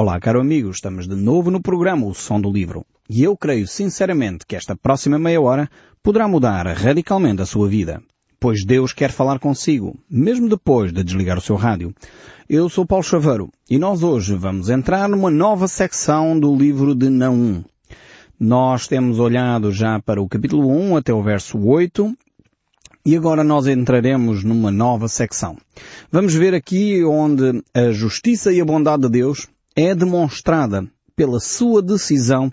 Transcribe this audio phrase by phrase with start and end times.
[0.00, 2.86] Olá, caro amigo, estamos de novo no programa O Som do Livro.
[3.10, 5.68] E eu creio sinceramente que esta próxima meia hora
[6.04, 8.00] poderá mudar radicalmente a sua vida.
[8.38, 11.92] Pois Deus quer falar consigo, mesmo depois de desligar o seu rádio.
[12.48, 17.10] Eu sou Paulo Chaveiro e nós hoje vamos entrar numa nova secção do livro de
[17.10, 17.64] Naum.
[18.38, 22.16] Nós temos olhado já para o capítulo 1 até o verso 8
[23.04, 25.56] e agora nós entraremos numa nova secção.
[26.08, 29.48] Vamos ver aqui onde a justiça e a bondade de Deus
[29.78, 30.84] é demonstrada
[31.14, 32.50] pela sua decisão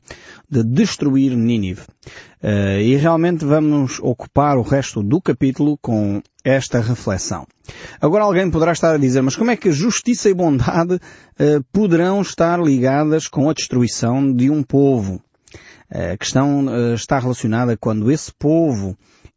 [0.50, 1.82] de destruir Nínive.
[2.44, 7.48] Uh, e realmente vamos ocupar o resto do capítulo com esta reflexão.
[8.00, 12.22] Agora alguém poderá estar a dizer, mas como é que justiça e bondade uh, poderão
[12.22, 15.16] estar ligadas com a destruição de um povo?
[15.92, 18.96] Uh, a questão está relacionada quando esse povo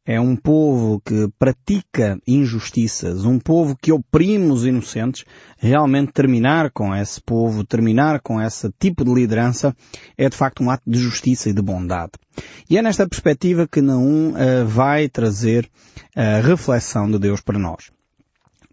[0.08, 5.26] é um povo que pratica injustiças, um povo que oprime os inocentes,
[5.58, 9.76] realmente terminar com esse povo, terminar com esse tipo de liderança,
[10.16, 12.12] é de facto um ato de justiça e de bondade.
[12.70, 15.68] E é nesta perspectiva que Naum uh, vai trazer
[16.16, 17.90] a reflexão de Deus para nós.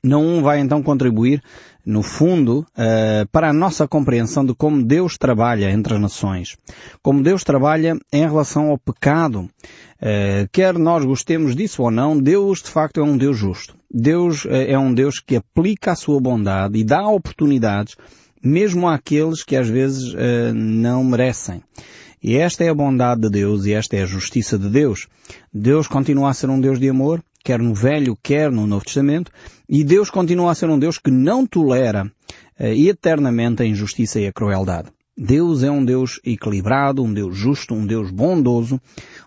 [0.02, 1.44] Naum vai então contribuir,
[1.86, 6.58] no fundo, uh, para a nossa compreensão de como Deus trabalha entre as nações.
[7.02, 9.42] Como Deus trabalha em relação ao pecado.
[10.02, 13.76] Uh, quer nós gostemos disso ou não, Deus de facto é um Deus justo.
[13.92, 17.96] Deus uh, é um Deus que aplica a sua bondade e dá oportunidades
[18.44, 20.14] mesmo àqueles que às vezes
[20.54, 21.64] não merecem.
[22.22, 25.08] E esta é a bondade de Deus e esta é a justiça de Deus.
[25.52, 29.32] Deus continua a ser um Deus de amor, quer no Velho, quer no Novo Testamento,
[29.70, 32.12] e Deus continua a ser um Deus que não tolera
[32.60, 34.90] uh, eternamente a injustiça e a crueldade.
[35.16, 38.82] Deus é um Deus equilibrado, um Deus justo, um Deus bondoso,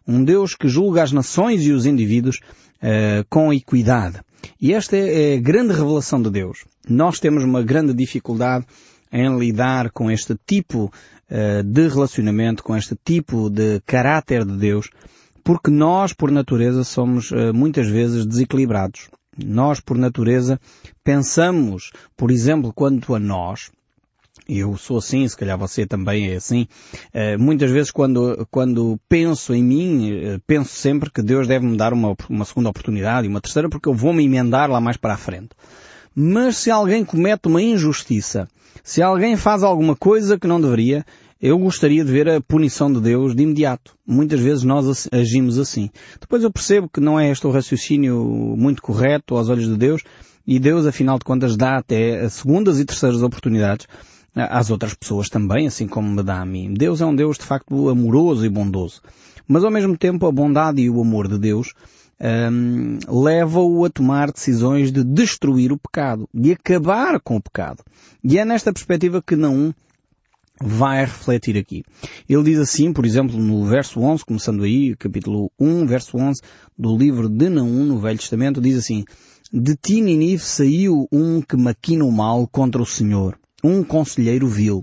[0.06, 2.40] um Deus que julga as nações e os indivíduos
[2.82, 4.18] uh, com equidade.
[4.60, 6.64] E esta é a grande revelação de Deus.
[6.88, 8.66] Nós temos uma grande dificuldade
[9.12, 10.92] em lidar com este tipo
[11.30, 14.90] uh, de relacionamento, com este tipo de caráter de Deus,
[15.48, 19.08] porque nós, por natureza, somos uh, muitas vezes desequilibrados.
[19.42, 20.60] Nós, por natureza,
[21.02, 23.70] pensamos, por exemplo, quanto a nós,
[24.46, 26.68] eu sou assim, se calhar você também é assim.
[27.14, 31.78] Uh, muitas vezes quando, quando penso em mim, uh, penso sempre que Deus deve me
[31.78, 34.98] dar uma, uma segunda oportunidade e uma terceira porque eu vou me emendar lá mais
[34.98, 35.56] para a frente.
[36.14, 38.46] Mas se alguém comete uma injustiça,
[38.84, 41.06] se alguém faz alguma coisa que não deveria,
[41.40, 43.96] eu gostaria de ver a punição de Deus de imediato.
[44.06, 45.90] Muitas vezes nós agimos assim.
[46.20, 50.02] Depois eu percebo que não é este o raciocínio muito correto aos olhos de Deus
[50.46, 53.86] e Deus, afinal de contas, dá até segundas e terceiras oportunidades
[54.34, 56.72] às outras pessoas também, assim como me dá a mim.
[56.74, 59.00] Deus é um Deus de facto amoroso e bondoso.
[59.46, 61.72] Mas ao mesmo tempo a bondade e o amor de Deus
[62.20, 67.82] um, leva-o a tomar decisões de destruir o pecado, de acabar com o pecado.
[68.22, 69.74] E é nesta perspectiva que não
[70.60, 71.84] vai refletir aqui.
[72.28, 76.40] Ele diz assim, por exemplo, no verso 11, começando aí, capítulo 1, verso 11,
[76.76, 79.04] do livro de Naum, no Velho Testamento, diz assim,
[79.52, 84.82] De ti, Ninive, saiu um que maquina o mal contra o Senhor, um conselheiro vil.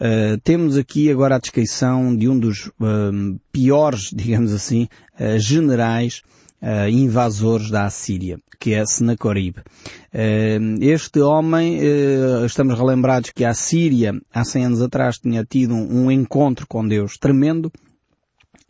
[0.00, 4.88] Uh, temos aqui agora a descrição de um dos uh, piores, digamos assim,
[5.18, 6.22] uh, generais
[6.62, 9.58] uh, invasores da Assíria, que é Senacorib.
[9.58, 15.74] Uh, este homem, uh, estamos relembrados que a Síria, há 100 anos atrás, tinha tido
[15.74, 17.72] um, um encontro com Deus tremendo,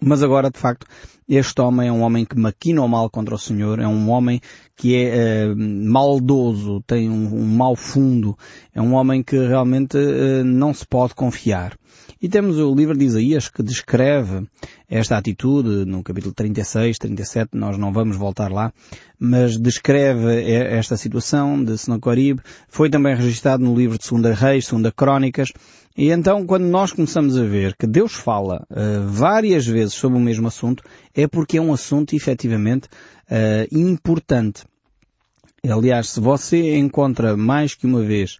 [0.02, 0.86] mas agora, de facto,
[1.28, 4.40] este homem é um homem que maquina o mal contra o Senhor, é um homem
[4.74, 8.36] que é uh, maldoso, tem um, um mau fundo,
[8.74, 11.76] é um homem que realmente uh, não se pode confiar.
[12.22, 14.46] E temos o livro de Isaías que descreve
[14.90, 18.74] esta atitude no capítulo 36, 37, nós não vamos voltar lá,
[19.18, 22.40] mas descreve esta situação de Senacorib.
[22.68, 25.50] Foi também registrado no livro de Segunda Reis, Segunda Crónicas.
[25.96, 30.20] E então, quando nós começamos a ver que Deus fala uh, várias vezes sobre o
[30.20, 32.86] mesmo assunto, é porque é um assunto efetivamente
[33.30, 34.64] uh, importante.
[35.66, 38.38] Aliás, se você encontra mais que uma vez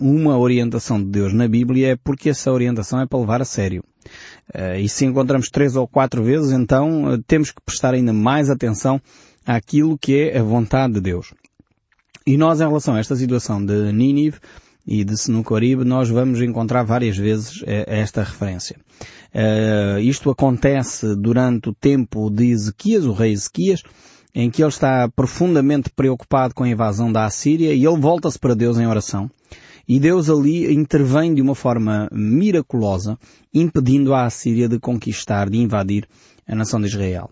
[0.00, 3.82] uma orientação de Deus na Bíblia é porque essa orientação é para levar a sério.
[4.54, 8.50] Uh, e se encontramos três ou quatro vezes, então uh, temos que prestar ainda mais
[8.50, 9.00] atenção
[9.46, 11.32] àquilo que é a vontade de Deus.
[12.26, 14.38] E nós, em relação a esta situação de Nínive
[14.86, 18.76] e de Senucorib, nós vamos encontrar várias vezes esta referência.
[19.32, 23.82] Uh, isto acontece durante o tempo de Ezequias, o rei Ezequias,
[24.34, 28.54] em que ele está profundamente preocupado com a invasão da Assíria e ele volta-se para
[28.54, 29.30] Deus em oração.
[29.88, 33.18] E Deus ali intervém de uma forma miraculosa,
[33.52, 36.06] impedindo a Assíria de conquistar, de invadir
[36.46, 37.30] a nação de Israel.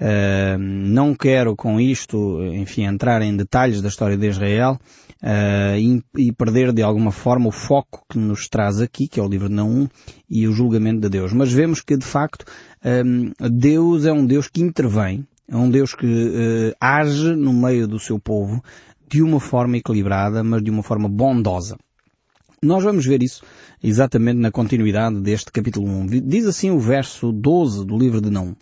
[0.00, 4.78] Uh, não quero com isto, enfim, entrar em detalhes da história de Israel
[5.22, 9.22] uh, e, e, perder de alguma forma o foco que nos traz aqui, que é
[9.22, 9.86] o livro de Naum,
[10.28, 11.32] e o julgamento de Deus.
[11.32, 12.44] Mas vemos que, de facto,
[13.52, 17.98] Deus é um Deus que intervém, é um Deus que uh, age no meio do
[17.98, 18.62] seu povo
[19.08, 21.76] de uma forma equilibrada, mas de uma forma bondosa.
[22.62, 23.42] Nós vamos ver isso
[23.82, 26.06] exatamente na continuidade deste capítulo 1.
[26.24, 28.54] Diz assim o verso 12 do livro de Não.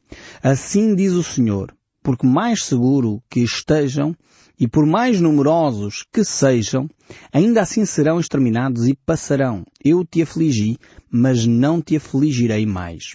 [0.43, 4.17] Assim diz o Senhor, porque mais seguro que estejam
[4.59, 6.89] e por mais numerosos que sejam,
[7.33, 9.65] ainda assim serão exterminados e passarão.
[9.85, 10.79] Eu te afligi,
[11.11, 13.15] mas não te afligirei mais.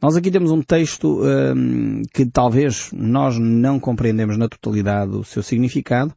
[0.00, 5.42] Nós aqui temos um texto um, que talvez nós não compreendemos na totalidade o seu
[5.42, 6.14] significado,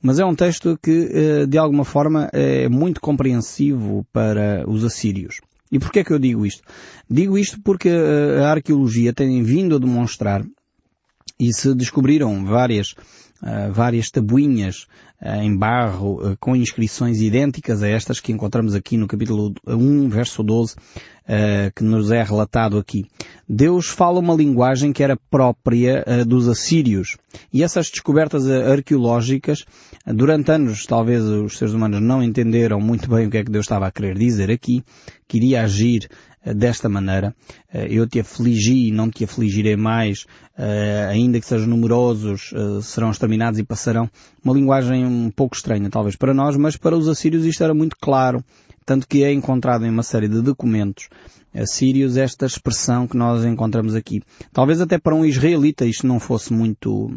[0.00, 5.40] mas é um texto que, eh, de alguma forma, é muito compreensivo para os assírios.
[5.72, 6.62] E porquê é que eu digo isto?
[7.08, 10.44] Digo isto porque eh, a arqueologia tem vindo a demonstrar
[11.40, 12.94] e se descobriram várias
[13.44, 14.86] Uh, várias tabuinhas
[15.20, 20.08] uh, em barro uh, com inscrições idênticas a estas que encontramos aqui no capítulo 1,
[20.08, 20.76] verso 12,
[21.74, 23.06] que nos é relatado aqui.
[23.48, 27.16] Deus fala uma linguagem que era própria dos assírios.
[27.50, 29.64] E essas descobertas arqueológicas,
[30.06, 33.64] durante anos talvez os seres humanos não entenderam muito bem o que é que Deus
[33.64, 34.84] estava a querer dizer aqui,
[35.26, 36.08] queria agir
[36.52, 37.34] desta maneira.
[37.72, 40.26] Eh, eu te afligi e não te afligirei mais,
[40.58, 44.10] eh, ainda que sejam numerosos, eh, serão exterminados e passarão.
[44.44, 47.96] Uma linguagem um pouco estranha, talvez, para nós, mas para os assírios isto era muito
[48.00, 48.44] claro.
[48.84, 51.08] Tanto que é encontrado em uma série de documentos
[51.54, 54.20] assírios esta expressão que nós encontramos aqui.
[54.52, 57.10] Talvez até para um israelita isto não fosse muito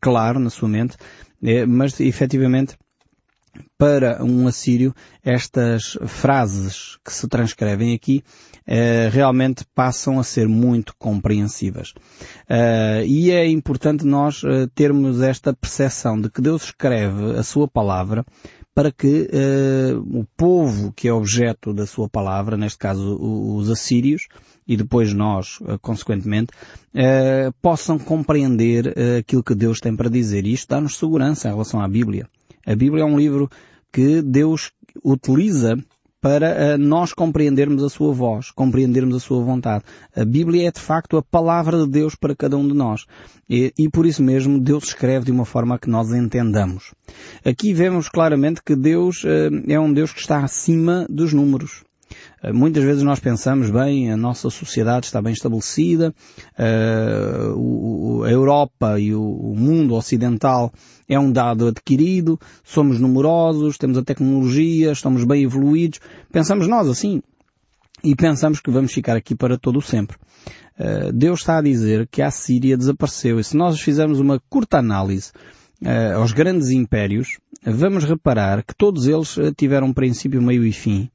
[0.00, 0.96] claro na sua mente,
[1.68, 2.76] mas efetivamente
[3.76, 8.22] para um assírio estas frases que se transcrevem aqui
[8.64, 11.92] eh, realmente passam a ser muito compreensivas.
[12.48, 17.66] Uh, e é importante nós uh, termos esta percepção de que Deus escreve a sua
[17.66, 18.24] palavra
[18.74, 19.28] para que
[20.06, 24.28] o povo que é objeto da sua palavra, neste caso os assírios,
[24.66, 26.54] e depois nós, consequentemente,
[27.60, 30.46] possam compreender aquilo que Deus tem para dizer.
[30.46, 32.26] E isto dá-nos segurança em relação à Bíblia.
[32.66, 33.48] A Bíblia é um livro
[33.92, 34.70] que Deus
[35.04, 35.76] utiliza
[36.22, 39.84] para uh, nós compreendermos a sua voz, compreendermos a sua vontade.
[40.14, 43.06] A Bíblia é de facto a palavra de Deus para cada um de nós.
[43.50, 46.94] E, e por isso mesmo Deus escreve de uma forma que nós entendamos.
[47.44, 51.82] Aqui vemos claramente que Deus uh, é um Deus que está acima dos números.
[52.42, 56.12] Eh, muitas vezes nós pensamos, bem, a nossa sociedade está bem estabelecida,
[56.58, 60.72] uh, a Europa e o mundo ocidental
[61.08, 66.00] é um dado adquirido, somos numerosos, temos a tecnologia, estamos bem evoluídos.
[66.32, 67.22] Pensamos nós assim.
[68.04, 70.16] E pensamos que vamos ficar aqui para todo o sempre.
[70.76, 73.38] Uh, Deus está a dizer que a Síria desapareceu.
[73.38, 75.30] E se nós fizermos uma curta análise
[75.82, 81.10] uh, aos grandes impérios, vamos reparar que todos eles tiveram um princípio, meio e fim.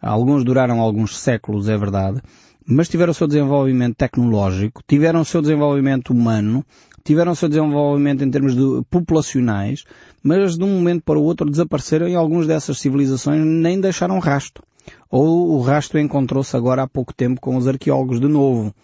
[0.00, 2.20] Alguns duraram alguns séculos, é verdade,
[2.66, 6.64] mas tiveram o seu desenvolvimento tecnológico, tiveram o seu desenvolvimento humano,
[7.02, 9.84] tiveram o seu desenvolvimento em termos de populacionais,
[10.22, 14.62] mas de um momento para o outro desapareceram e algumas dessas civilizações nem deixaram rasto.
[15.10, 18.74] Ou o rasto encontrou-se agora há pouco tempo com os arqueólogos de novo.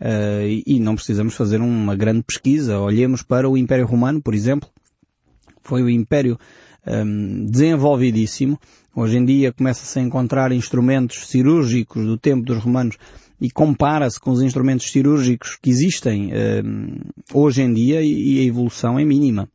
[0.00, 2.78] Uh, e não precisamos fazer uma grande pesquisa.
[2.78, 4.68] Olhemos para o Império Romano, por exemplo.
[5.62, 6.38] Foi o Império
[6.86, 8.58] um, desenvolvidíssimo.
[8.94, 12.96] Hoje em dia começa-se a encontrar instrumentos cirúrgicos do tempo dos romanos
[13.44, 16.96] e compara-se com os instrumentos cirúrgicos que existem um,
[17.34, 19.50] hoje em dia e, a evolução é mínima.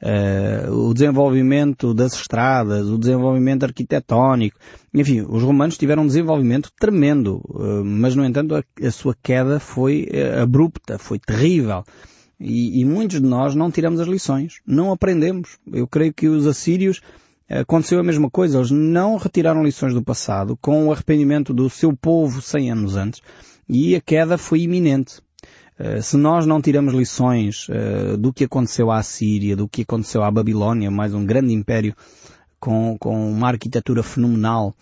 [0.00, 4.56] Uh, o desenvolvimento das estradas, o desenvolvimento arquitetónico,
[4.94, 9.58] enfim, os romanos tiveram um desenvolvimento tremendo, uh, mas no entanto a, a sua queda
[9.58, 11.82] foi uh, abrupta, foi terrível.
[12.38, 15.58] E, e, muitos de nós não tiramos as lições, não aprendemos.
[15.72, 17.00] Eu creio que os assírios
[17.48, 21.94] aconteceu a mesma coisa, eles não retiraram lições do passado com o arrependimento do seu
[21.96, 23.20] povo 100 anos antes
[23.68, 25.20] e a queda foi iminente.
[25.78, 30.22] Uh, se nós não tiramos lições uh, do que aconteceu à Síria, do que aconteceu
[30.22, 31.94] à Babilónia, mais um grande império
[32.60, 34.74] com, com uma arquitetura fenomenal,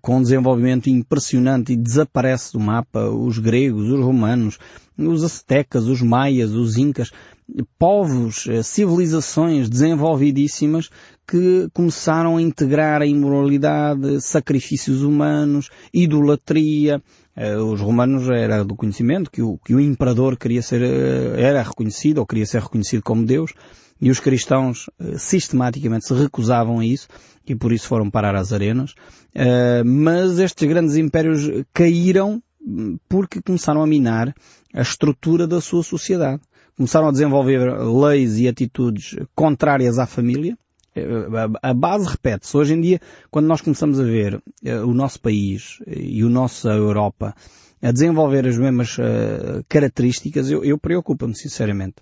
[0.00, 4.58] com um desenvolvimento impressionante e desaparece do mapa os gregos, os romanos,
[4.96, 7.10] os aztecas, os maias, os incas,
[7.78, 10.90] povos, uh, civilizações desenvolvidíssimas
[11.26, 17.02] que começaram a integrar a imoralidade, sacrifícios humanos, idolatria,
[17.34, 21.62] Uh, os romanos era do conhecimento que o, que o imperador queria ser, uh, era
[21.62, 23.54] reconhecido ou queria ser reconhecido como Deus
[23.98, 27.08] e os cristãos sistematicamente se recusavam a isso
[27.46, 28.94] e por isso foram parar às arenas.
[29.86, 32.42] mas estes grandes impérios caíram
[33.08, 34.34] porque começaram a minar
[34.74, 36.42] a estrutura da sua sociedade.
[36.76, 40.56] Começaram a desenvolver leis e atitudes contrárias à família.
[41.62, 42.56] A base repete-se.
[42.56, 43.00] Hoje em dia,
[43.30, 44.42] quando nós começamos a ver
[44.84, 47.34] o nosso país e a nossa Europa
[47.82, 48.96] a desenvolver as mesmas
[49.68, 51.96] características, eu, eu preocupo-me sinceramente.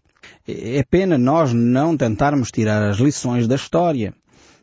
[0.46, 4.14] É pena nós não tentarmos tirar as lições da história.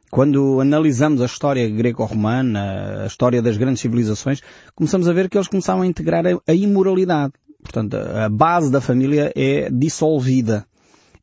[0.09, 4.41] Quando analisamos a história greco-romana, a história das grandes civilizações,
[4.73, 7.33] começamos a ver que eles começaram a integrar a imoralidade.
[7.61, 10.65] Portanto, a base da família é dissolvida.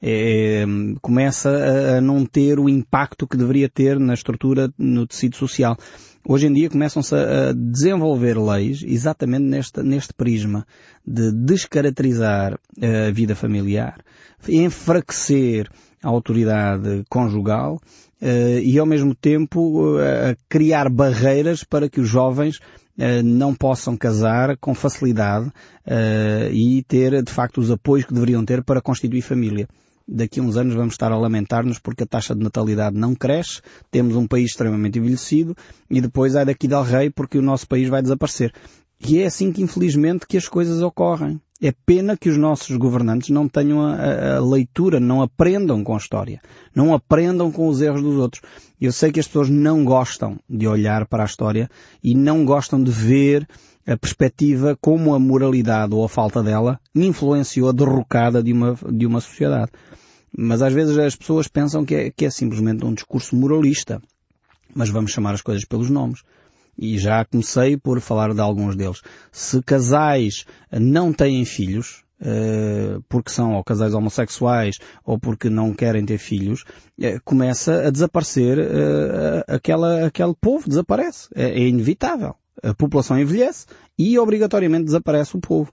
[0.06, 0.64] É,
[1.00, 5.76] começa a não ter o impacto que deveria ter na estrutura, no tecido social.
[6.26, 10.66] Hoje em dia começam-se a desenvolver leis exatamente neste, neste prisma
[11.06, 14.02] de descaracterizar a vida familiar,
[14.48, 15.70] enfraquecer
[16.02, 17.80] a autoridade conjugal
[18.20, 22.58] uh, e ao mesmo tempo uh, criar barreiras para que os jovens
[23.24, 25.50] não possam casar com facilidade
[26.52, 29.68] e ter de facto os apoios que deveriam ter para constituir família
[30.06, 33.60] daqui a uns anos vamos estar a lamentar-nos porque a taxa de natalidade não cresce,
[33.90, 35.56] temos um país extremamente envelhecido
[35.90, 38.52] e depois é daqui del rei porque o nosso país vai desaparecer.
[39.06, 41.40] E é assim que infelizmente que as coisas ocorrem.
[41.62, 45.98] É pena que os nossos governantes não tenham a, a, leitura, não aprendam com a
[45.98, 46.40] história,
[46.74, 48.42] não aprendam com os erros dos outros.
[48.80, 51.70] Eu sei que as pessoas não gostam de olhar para a história
[52.02, 53.48] e não gostam de ver
[53.86, 59.06] a perspectiva como a moralidade ou a falta dela influenciou a derrocada de uma, de
[59.06, 59.70] uma sociedade.
[60.36, 64.02] Mas às vezes as pessoas pensam que é, que é simplesmente um discurso moralista.
[64.74, 66.22] Mas vamos chamar as coisas pelos nomes
[66.78, 69.00] e já comecei por falar de alguns deles.
[69.30, 76.06] Se casais não têm filhos, Uh, porque são ou casais homossexuais ou porque não querem
[76.06, 81.28] ter filhos, uh, começa a desaparecer uh, aquela, aquele povo, desaparece.
[81.34, 82.34] É, é, inevitável.
[82.62, 83.66] A população envelhece
[83.98, 85.70] e obrigatoriamente desaparece o povo.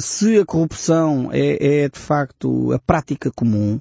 [0.00, 3.78] Se a corrupção é, é de facto a prática comum,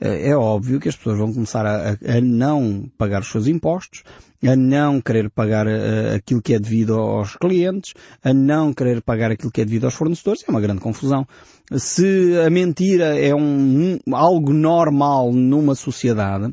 [0.00, 4.02] é óbvio que as pessoas vão começar a, a, não pagar os seus impostos,
[4.46, 9.30] a não querer pagar uh, aquilo que é devido aos clientes, a não querer pagar
[9.30, 11.26] aquilo que é devido aos fornecedores, é uma grande confusão.
[11.72, 16.52] Se a mentira é um, um algo normal numa sociedade,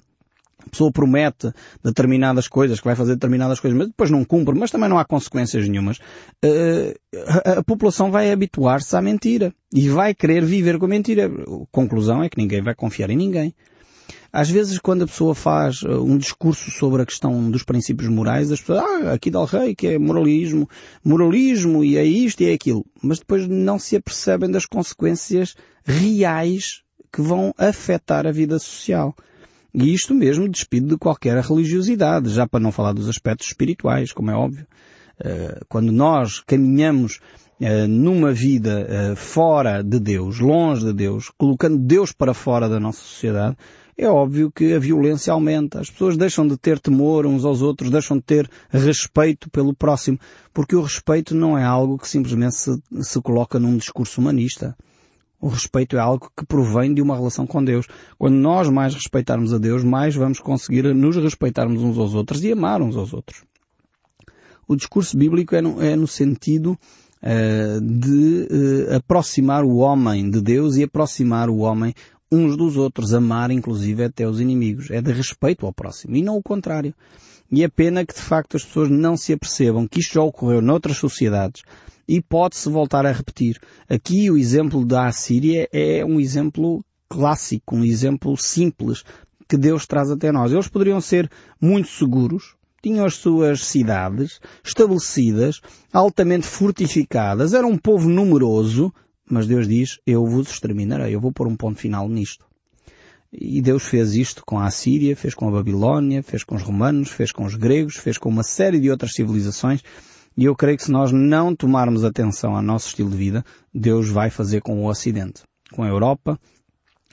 [0.65, 1.51] a pessoa promete
[1.83, 5.05] determinadas coisas, que vai fazer determinadas coisas, mas depois não cumpre, mas também não há
[5.05, 5.97] consequências nenhumas.
[6.43, 6.93] Uh,
[7.45, 11.27] a, a, população vai habituar-se à mentira e vai querer viver com a mentira.
[11.27, 13.53] A conclusão é que ninguém vai confiar em ninguém.
[14.31, 18.51] Às vezes, quando a pessoa faz uh, um discurso sobre a questão dos princípios morais,
[18.51, 20.67] as pessoas, ah, aqui dá o rei, que é moralismo,
[21.03, 22.83] moralismo, e é isto e é aquilo.
[22.99, 25.55] Mas depois não se apercebem das consequências
[25.85, 29.15] reais que vão afetar a vida social.
[29.73, 34.29] E isto mesmo despido de qualquer religiosidade, já para não falar dos aspectos espirituais, como
[34.29, 34.67] é óbvio.
[35.19, 37.19] Uh, quando nós caminhamos
[37.59, 42.79] uh, numa vida uh, fora de Deus, longe de Deus, colocando Deus para fora da
[42.79, 43.57] nossa sociedade,
[43.97, 45.79] é óbvio que a violência aumenta.
[45.79, 50.19] As pessoas deixam de ter temor uns aos outros, deixam de ter respeito pelo próximo,
[50.53, 54.75] porque o respeito não é algo que simplesmente se, se coloca num discurso humanista.
[55.43, 57.85] O respeito é algo que provém de uma relação com Deus.
[58.17, 62.53] Quando nós mais respeitarmos a Deus, mais vamos conseguir nos respeitarmos uns aos outros e
[62.53, 63.43] amar uns aos outros.
[64.65, 66.79] O discurso bíblico é no, é no sentido
[67.21, 71.93] uh, de uh, aproximar o homem de Deus e aproximar o homem
[72.31, 74.91] uns dos outros, amar inclusive até os inimigos.
[74.91, 76.95] É de respeito ao próximo e não o contrário.
[77.51, 80.61] E é pena que de facto as pessoas não se apercebam que isto já ocorreu
[80.61, 81.63] noutras sociedades
[82.07, 83.59] e pode-se voltar a repetir.
[83.89, 89.03] Aqui o exemplo da Assíria é um exemplo clássico, um exemplo simples
[89.47, 90.51] que Deus traz até nós.
[90.51, 91.29] Eles poderiam ser
[91.61, 98.93] muito seguros, tinham as suas cidades estabelecidas, altamente fortificadas, era um povo numeroso,
[99.29, 102.45] mas Deus diz, eu vos exterminarei, eu vou pôr um ponto final nisto.
[103.31, 107.09] E Deus fez isto com a Assíria, fez com a Babilónia, fez com os romanos,
[107.09, 109.81] fez com os gregos, fez com uma série de outras civilizações.
[110.35, 114.09] E eu creio que se nós não tomarmos atenção ao nosso estilo de vida, Deus
[114.09, 116.39] vai fazer com o Ocidente, com a Europa,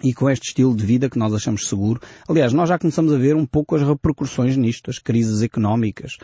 [0.03, 2.01] e com este estilo de vida que nós achamos seguro.
[2.29, 6.17] Aliás, nós já começamos a ver um pouco as repercussões nisto, as crises económicas,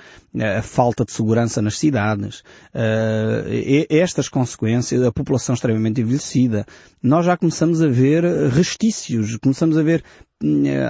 [0.58, 2.42] a falta de segurança nas cidades,
[2.74, 6.66] eh, estas consequências, a população extremamente envelhecida.
[7.02, 10.25] Nós já começamos a ver restícios, começamos a ver eh,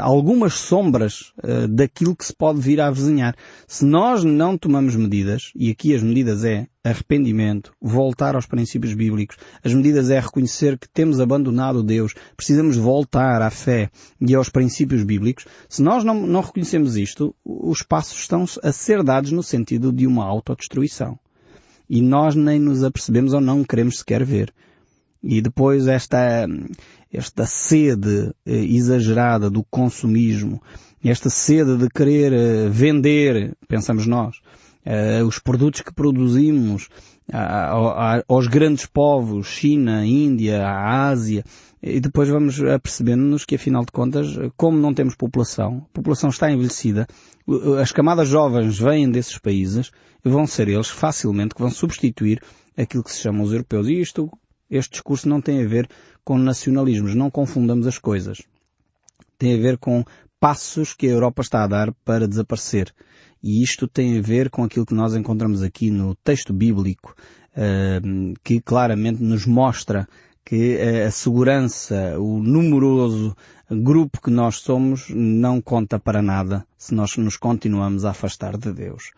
[0.02, 3.36] algumas sombras uh, daquilo que se pode vir a avizinhar.
[3.66, 9.36] Se nós não tomamos medidas, e aqui as medidas é arrependimento, voltar aos princípios bíblicos,
[9.62, 15.02] as medidas é reconhecer que temos abandonado Deus, precisamos voltar à fé e aos princípios
[15.04, 19.92] bíblicos, se nós não, não reconhecemos isto, os passos estão a ser dados no sentido
[19.92, 21.18] de uma autodestruição.
[21.88, 24.52] e nós nem nos apercebemos ou não queremos sequer ver.
[25.22, 26.46] E depois esta,
[27.16, 30.62] esta sede eh, exagerada do consumismo,
[31.02, 34.36] esta sede de querer eh, vender, pensamos nós,
[34.84, 36.88] eh, os produtos que produzimos
[38.28, 41.42] aos grandes povos, China, Índia, Ásia,
[41.82, 46.52] e depois vamos apercebendo-nos que, afinal de contas, como não temos população, a população está
[46.52, 47.04] envelhecida,
[47.82, 49.90] as camadas jovens vêm desses países
[50.24, 52.40] e vão ser eles facilmente que vão substituir
[52.76, 53.88] aquilo que se chama os europeus.
[53.88, 54.30] E isto,
[54.70, 55.88] este discurso não tem a ver
[56.24, 58.42] com nacionalismos, não confundamos as coisas.
[59.38, 60.04] Tem a ver com
[60.40, 62.92] passos que a Europa está a dar para desaparecer.
[63.42, 67.14] E isto tem a ver com aquilo que nós encontramos aqui no texto bíblico,
[67.52, 70.08] uh, que claramente nos mostra
[70.46, 73.36] que a segurança, o numeroso
[73.68, 78.72] grupo que nós somos não conta para nada se nós nos continuamos a afastar de
[78.72, 79.10] Deus.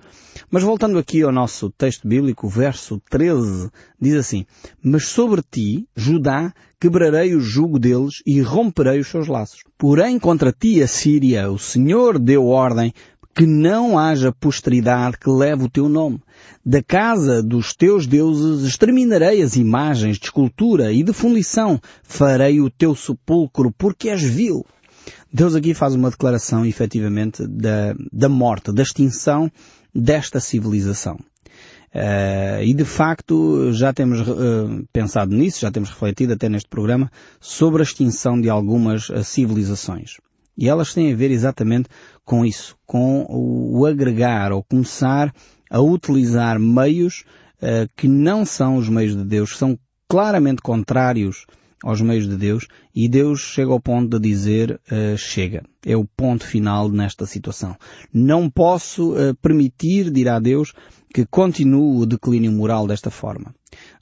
[0.50, 3.70] Mas voltando aqui ao nosso texto bíblico, o verso 13
[4.00, 4.46] diz assim,
[4.82, 9.62] Mas sobre ti, Judá, quebrarei o jugo deles e romperei os seus laços.
[9.76, 12.94] Porém contra ti, a Síria, o Senhor deu ordem
[13.38, 16.20] que não haja posteridade que leve o teu nome.
[16.66, 21.80] Da casa dos teus deuses exterminarei as imagens de escultura e de fundição.
[22.02, 24.66] Farei o teu sepulcro porque és vil.
[25.32, 29.48] Deus aqui faz uma declaração, efetivamente, da, da morte, da extinção
[29.94, 31.16] desta civilização.
[31.94, 37.08] Uh, e de facto já temos uh, pensado nisso, já temos refletido até neste programa
[37.40, 40.16] sobre a extinção de algumas uh, civilizações.
[40.58, 41.88] E elas têm a ver exatamente
[42.24, 45.32] com isso, com o agregar ou começar
[45.70, 47.24] a utilizar meios
[47.62, 51.46] uh, que não são os meios de Deus, são claramente contrários
[51.82, 55.62] aos meios de Deus e Deus chega ao ponto de dizer uh, chega.
[55.86, 57.76] É o ponto final nesta situação.
[58.12, 60.72] Não posso uh, permitir, dirá Deus,
[61.14, 63.54] que continue o declínio moral desta forma.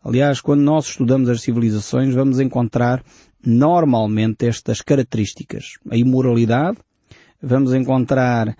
[0.03, 3.05] Aliás, quando nós estudamos as civilizações, vamos encontrar
[3.45, 5.75] normalmente estas características.
[5.91, 6.79] A imoralidade,
[7.43, 8.55] vamos encontrar uh,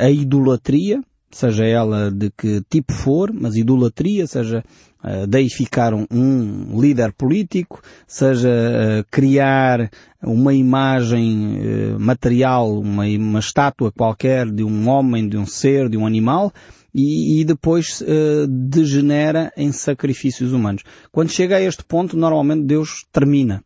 [0.00, 4.64] a idolatria, seja ela de que tipo for, mas idolatria, seja
[5.02, 9.90] uh, deificar um, líder político, seja uh, criar
[10.22, 11.60] uma imagem
[12.00, 16.52] material, uma, uma estátua qualquer de um homem, de um ser, de um animal,
[16.96, 20.82] e, e depois uh, degenera em sacrifícios humanos.
[21.12, 23.62] Quando chega a este ponto, normalmente Deus termina.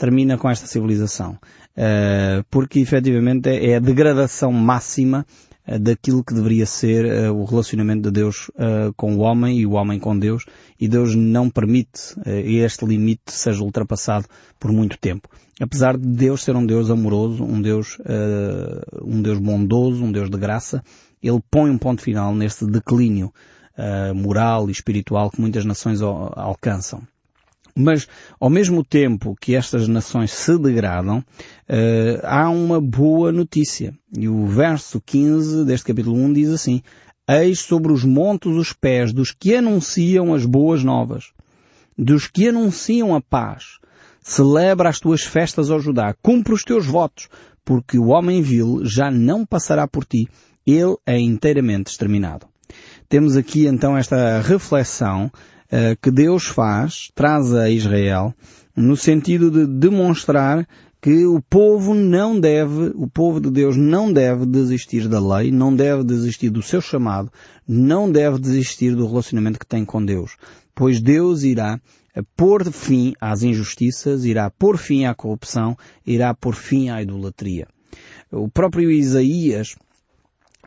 [0.00, 1.38] Termina com esta civilização.
[1.76, 5.26] Uh, porque efetivamente é a degradação máxima
[5.68, 8.50] uh, daquilo que deveria ser o relacionamento de Deus
[8.96, 10.46] com o homem e o homem com Deus
[10.80, 14.26] e Deus não permite este limite seja ultrapassado
[14.58, 15.28] por muito tempo.
[15.60, 17.98] Apesar de Deus ser um Deus amoroso, um Deus,
[19.02, 20.82] um Deus bondoso, um Deus de graça,
[21.22, 23.32] ele põe um ponto final neste declínio
[23.80, 27.02] uh, moral e espiritual que muitas nações alcançam.
[27.74, 28.06] Mas,
[28.38, 33.94] ao mesmo tempo que estas nações se degradam, uh, há uma boa notícia.
[34.16, 36.82] E o verso 15 deste capítulo 1 diz assim,
[37.28, 41.32] Eis sobre os montes os pés dos que anunciam as boas novas,
[41.96, 43.78] dos que anunciam a paz.
[44.20, 47.28] Celebra as tuas festas, ao Judá, cumpre os teus votos,
[47.64, 50.28] porque o homem vil já não passará por ti,
[50.66, 52.46] ele é inteiramente exterminado.
[53.08, 55.30] Temos aqui então esta reflexão
[55.72, 58.34] uh, que Deus faz, traz a Israel,
[58.76, 60.66] no sentido de demonstrar
[61.00, 65.74] que o povo não deve, o povo de Deus não deve desistir da lei, não
[65.74, 67.32] deve desistir do seu chamado,
[67.66, 70.36] não deve desistir do relacionamento que tem com Deus,
[70.74, 71.80] pois Deus irá
[72.36, 77.66] pôr fim às injustiças, irá pôr fim à corrupção, irá pôr fim à idolatria.
[78.30, 79.74] O próprio Isaías,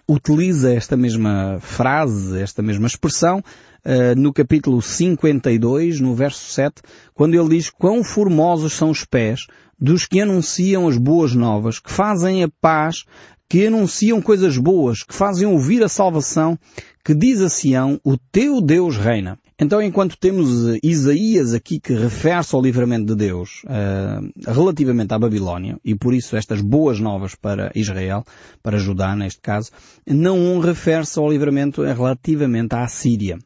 [0.07, 3.43] utiliza esta mesma frase, esta mesma expressão,
[3.85, 6.81] uh, no capítulo 52, no verso 7,
[7.13, 9.47] quando ele diz quão formosos são os pés
[9.79, 13.03] dos que anunciam as boas novas, que fazem a paz,
[13.49, 16.57] que anunciam coisas boas, que fazem ouvir a salvação,
[17.03, 19.37] que diz a Sião, o teu Deus reina.
[19.59, 25.19] Então, enquanto temos eh, Isaías aqui que refere-se ao livramento de Deus uh, relativamente à
[25.19, 28.23] Babilónia, e por isso estas boas novas para Israel,
[28.63, 29.69] para Judá neste caso,
[30.07, 33.37] não refere-se ao livramento relativamente à Síria.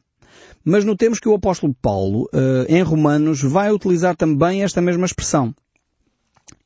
[0.64, 5.54] Mas notemos que o apóstolo Paulo, uh, em Romanos, vai utilizar também esta mesma expressão.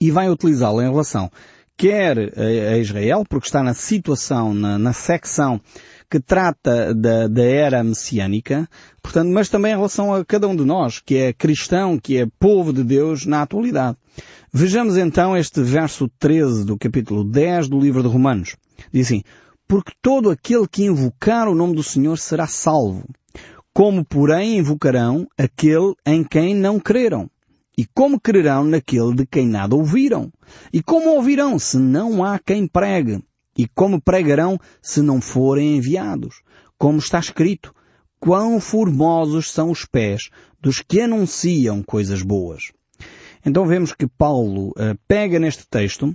[0.00, 1.30] E vai utilizá-la em relação
[1.76, 5.60] quer a Israel, porque está na situação, na, na secção
[6.08, 8.68] que trata da, da era messiânica,
[9.02, 12.26] portanto, mas também em relação a cada um de nós, que é cristão, que é
[12.38, 13.96] povo de Deus na atualidade.
[14.52, 18.56] Vejamos então este verso 13 do capítulo 10 do livro de Romanos.
[18.92, 19.22] Diz assim,
[19.66, 23.08] porque todo aquele que invocar o nome do Senhor será salvo.
[23.74, 27.30] Como, porém, invocarão aquele em quem não creram?
[27.76, 30.30] E como crerão naquele de quem nada ouviram?
[30.70, 33.24] E como ouvirão se não há quem pregue?
[33.56, 36.42] E como pregarão se não forem enviados?
[36.76, 37.74] Como está escrito,
[38.20, 40.28] quão formosos são os pés
[40.60, 42.72] dos que anunciam coisas boas.
[43.44, 46.14] Então vemos que Paulo uh, pega neste texto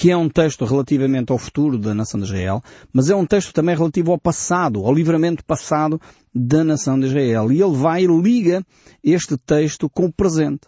[0.00, 3.52] que é um texto relativamente ao futuro da nação de Israel, mas é um texto
[3.52, 6.00] também relativo ao passado, ao livramento passado
[6.34, 7.52] da nação de Israel.
[7.52, 8.64] E ele vai e liga
[9.04, 10.62] este texto com o presente.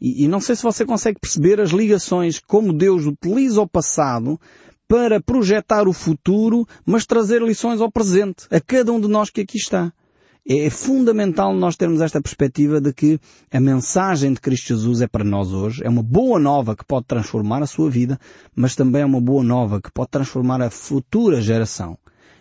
[0.00, 4.40] E, e não sei se você consegue perceber as ligações, como Deus utiliza o passado
[4.86, 9.40] para projetar o futuro, mas trazer lições ao presente, a cada um de nós que
[9.40, 9.92] aqui está.
[10.48, 13.18] É fundamental nós termos esta perspectiva de que
[13.52, 17.04] a mensagem de Cristo Jesus é para nós hoje, é uma boa nova que pode
[17.04, 18.16] transformar a sua vida,
[18.54, 21.98] mas também é uma boa nova que pode transformar a futura geração.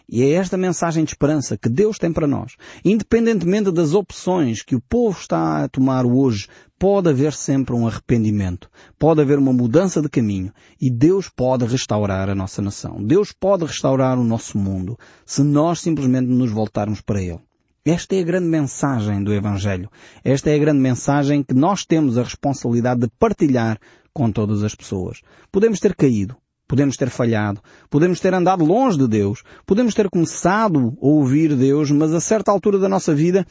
[0.07, 2.57] E é esta mensagem de esperança que Deus tem para nós.
[2.85, 8.69] Independentemente das opções que o povo está a tomar hoje, pode haver sempre um arrependimento.
[8.99, 10.53] Pode haver uma mudança de caminho.
[10.79, 13.03] E Deus pode restaurar a nossa nação.
[13.03, 17.39] Deus pode restaurar o nosso mundo se nós simplesmente nos voltarmos para Ele.
[17.87, 19.91] Esta é a grande mensagem do Evangelho.
[20.23, 23.77] Esta é a grande mensagem que nós temos a responsabilidade de partilhar
[24.11, 25.21] com todas as pessoas.
[25.51, 26.35] Podemos ter caído,
[26.67, 31.91] podemos ter falhado, podemos ter andado longe de Deus, podemos ter começado a ouvir Deus,
[31.91, 33.45] mas a certa altura da nossa vida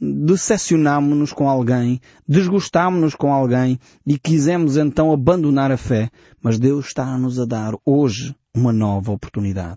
[0.00, 6.08] decepcionámos-nos com alguém, desgostámos-nos com alguém e quisemos então abandonar a fé.
[6.42, 9.76] Mas Deus está-nos a dar hoje uma nova oportunidade.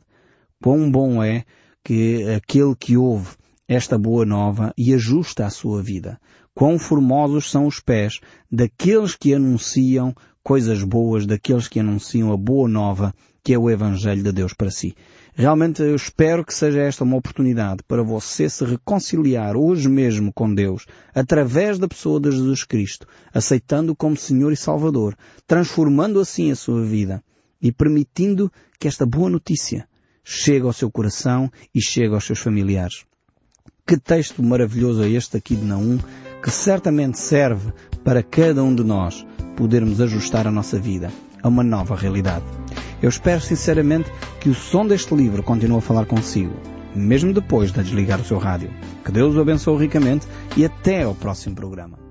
[0.63, 1.43] Quão bom é
[1.83, 3.35] que aquele que ouve
[3.67, 6.19] esta boa nova e ajusta a sua vida.
[6.53, 12.69] Quão formosos são os pés daqueles que anunciam coisas boas, daqueles que anunciam a boa
[12.69, 14.95] nova, que é o Evangelho de Deus para si.
[15.33, 20.53] Realmente eu espero que seja esta uma oportunidade para você se reconciliar hoje mesmo com
[20.53, 26.55] Deus, através da pessoa de Jesus Cristo, aceitando-o como Senhor e Salvador, transformando assim a
[26.55, 27.21] sua vida
[27.61, 29.87] e permitindo que esta boa notícia
[30.23, 33.05] chegue ao seu coração e chegue aos seus familiares.
[33.87, 35.97] Que texto maravilhoso é este aqui de Naum,
[36.43, 37.71] que certamente serve
[38.03, 41.09] para cada um de nós podermos ajustar a nossa vida
[41.41, 42.43] a uma nova realidade.
[43.01, 46.53] Eu espero sinceramente que o som deste livro continue a falar consigo,
[46.93, 48.69] mesmo depois de desligar o seu rádio.
[49.05, 52.06] Que Deus o abençoe ricamente e até ao próximo programa.